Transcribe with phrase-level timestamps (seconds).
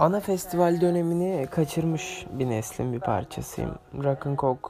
[0.00, 3.70] ana festival dönemini kaçırmış bir neslin bir parçasıyım.
[4.04, 4.68] Rock'n'Coke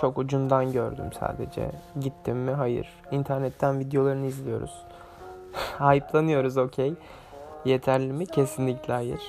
[0.00, 1.70] çok ucundan gördüm sadece.
[2.00, 2.50] Gittim mi?
[2.50, 2.88] Hayır.
[3.10, 4.84] İnternetten videolarını izliyoruz.
[5.78, 6.94] Hype'lanıyoruz okey.
[7.64, 8.26] Yeterli mi?
[8.26, 9.20] Kesinlikle hayır.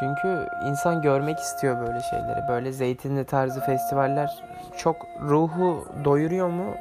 [0.00, 2.48] Çünkü insan görmek istiyor böyle şeyleri.
[2.48, 4.44] Böyle zeytinli tarzı festivaller
[4.76, 4.96] çok
[5.28, 6.74] ruhu doyuruyor mu?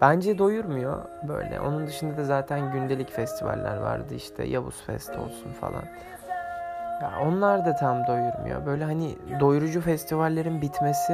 [0.00, 1.60] Bence doyurmuyor böyle.
[1.60, 5.84] Onun dışında da zaten gündelik festivaller vardı işte Yavuz Fest olsun falan.
[7.00, 8.66] Ya onlar da tam doyurmuyor.
[8.66, 11.12] Böyle hani doyurucu festivallerin bitmesi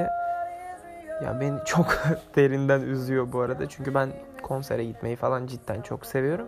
[1.24, 1.98] ya beni çok
[2.36, 3.68] derinden üzüyor bu arada.
[3.68, 6.46] Çünkü ben konsere gitmeyi falan cidden çok seviyorum.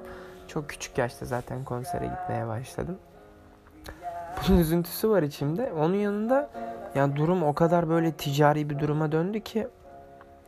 [0.49, 2.99] Çok küçük yaşta zaten konsere gitmeye başladım.
[4.49, 5.73] Bunun üzüntüsü var içimde.
[5.73, 6.51] Onun yanında
[6.95, 9.69] yani durum o kadar böyle ticari bir duruma döndü ki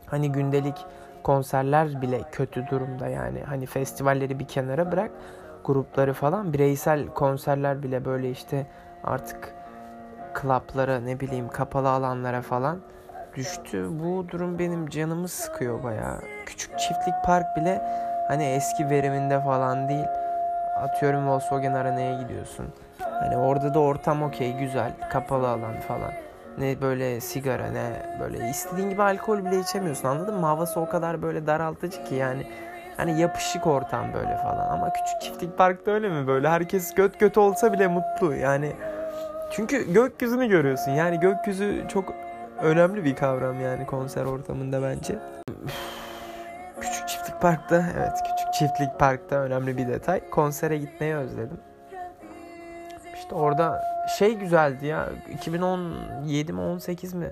[0.05, 0.85] hani gündelik
[1.23, 3.43] konserler bile kötü durumda yani.
[3.43, 5.11] Hani festivalleri bir kenara bırak
[5.65, 8.67] grupları falan bireysel konserler bile böyle işte
[9.03, 9.53] artık
[10.33, 12.79] klaplara ne bileyim kapalı alanlara falan
[13.35, 13.87] düştü.
[13.89, 16.19] Bu durum benim canımı sıkıyor baya.
[16.45, 17.81] Küçük çiftlik park bile
[18.27, 20.05] hani eski veriminde falan değil.
[20.77, 22.65] Atıyorum Volkswagen Arena'ya gidiyorsun.
[22.99, 26.11] Hani orada da ortam okey güzel kapalı alan falan.
[26.57, 30.45] Ne böyle sigara ne böyle istediğin gibi alkol bile içemiyorsun anladın mı?
[30.45, 32.47] Havası o kadar böyle daraltıcı ki yani
[33.01, 34.69] hani yapışık ortam böyle falan.
[34.69, 36.49] Ama küçük çiftlik parkta öyle mi böyle?
[36.49, 38.71] Herkes göt göt olsa bile mutlu yani.
[39.51, 40.91] Çünkü gökyüzünü görüyorsun.
[40.91, 42.13] Yani gökyüzü çok
[42.61, 45.19] önemli bir kavram yani konser ortamında bence.
[46.81, 50.29] Küçük çiftlik parkta evet küçük çiftlik parkta önemli bir detay.
[50.29, 51.59] Konsere gitmeyi özledim.
[53.15, 53.83] İşte orada
[54.17, 57.31] şey güzeldi ya 2017 mi 18 mi?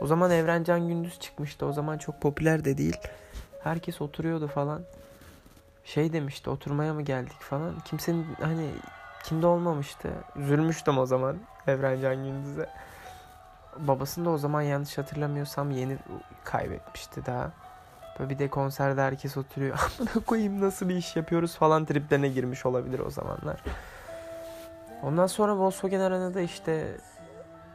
[0.00, 1.66] O zaman Evrencan Gündüz çıkmıştı.
[1.66, 2.96] O zaman çok popüler de değil.
[3.62, 4.82] Herkes oturuyordu falan.
[5.84, 7.74] Şey demişti oturmaya mı geldik falan.
[7.84, 8.70] Kimsenin hani
[9.24, 10.08] kimde olmamıştı.
[10.36, 12.70] Üzülmüştüm o zaman Evrencan Gündüz'e.
[13.78, 15.98] Babasını da o zaman yanlış hatırlamıyorsam yeni
[16.44, 17.50] kaybetmişti daha.
[18.18, 19.78] Böyle bir de konserde herkes oturuyor.
[20.00, 23.62] Amına koyayım nasıl bir iş yapıyoruz falan triplerine girmiş olabilir o zamanlar.
[25.02, 26.96] Ondan sonra Volkswagen Arena'da işte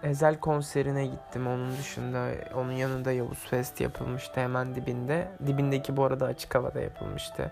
[0.03, 1.47] Ezel konserine gittim.
[1.47, 5.27] Onun dışında onun yanında Yavuz Fest yapılmıştı hemen dibinde.
[5.47, 7.51] Dibindeki bu arada açık havada yapılmıştı.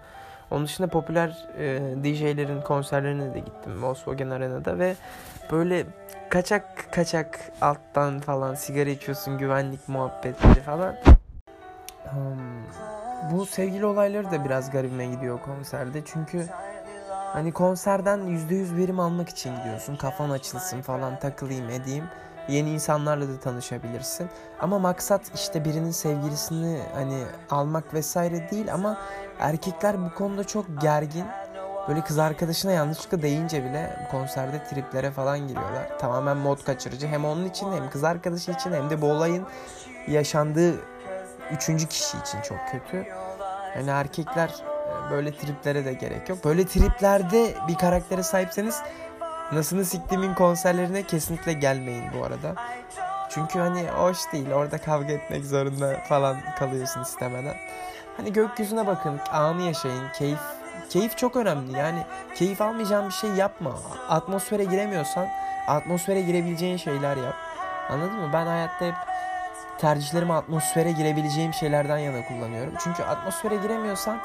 [0.51, 4.95] Onun dışında popüler e, DJ'lerin konserlerine de gittim Volkswagen Arena'da ve
[5.51, 5.85] böyle
[6.29, 10.95] kaçak kaçak alttan falan sigara içiyorsun güvenlik muhabbetleri falan.
[12.03, 16.45] Hmm, bu sevgili olayları da biraz garibime gidiyor konserde çünkü
[17.09, 22.05] hani konserden %100 verim almak için gidiyorsun kafan açılsın falan takılayım edeyim
[22.47, 24.29] yeni insanlarla da tanışabilirsin.
[24.59, 28.97] Ama maksat işte birinin sevgilisini hani almak vesaire değil ama
[29.39, 31.25] erkekler bu konuda çok gergin.
[31.87, 35.99] Böyle kız arkadaşına yanlışlıkla deyince bile konserde triplere falan giriyorlar.
[35.99, 37.07] Tamamen mod kaçırıcı.
[37.07, 39.45] Hem onun için hem kız arkadaşı için hem de bu olayın
[40.07, 40.75] yaşandığı
[41.51, 43.07] üçüncü kişi için çok kötü.
[43.75, 44.55] Yani erkekler
[45.11, 46.45] böyle triplere de gerek yok.
[46.45, 48.81] Böyle triplerde bir karaktere sahipseniz
[49.51, 52.55] Nasılını siktiğimin konserlerine kesinlikle gelmeyin bu arada.
[53.29, 54.51] Çünkü hani hoş değil.
[54.51, 57.55] Orada kavga etmek zorunda falan kalıyorsun istemeden.
[58.17, 60.39] Hani gökyüzüne bakın, anı yaşayın, keyif.
[60.89, 61.77] Keyif çok önemli.
[61.77, 62.03] Yani
[62.35, 63.79] keyif almayacağın bir şey yapma.
[64.09, 65.27] Atmosfere giremiyorsan
[65.67, 67.35] atmosfere girebileceğin şeyler yap.
[67.89, 68.29] Anladın mı?
[68.33, 68.95] Ben hayatta hep
[69.77, 72.73] tercihlerimi atmosfere girebileceğim şeylerden yana kullanıyorum.
[72.83, 74.19] Çünkü atmosfere giremiyorsan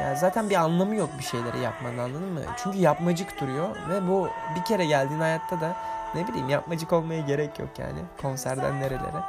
[0.00, 2.40] yani zaten bir anlamı yok bir şeyleri yapmanın anladın mı?
[2.56, 5.76] Çünkü yapmacık duruyor ve bu bir kere geldiğin hayatta da
[6.14, 9.22] ne bileyim yapmacık olmaya gerek yok yani konserden nerelere.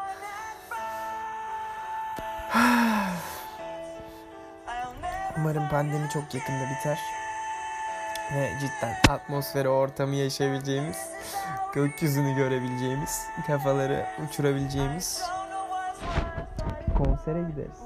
[5.38, 7.00] Umarım pandemi çok yakında biter.
[8.36, 10.98] Ve cidden atmosferi, ortamı yaşayabileceğimiz,
[11.74, 15.22] gökyüzünü görebileceğimiz, kafaları uçurabileceğimiz
[16.98, 17.80] konsere gideriz.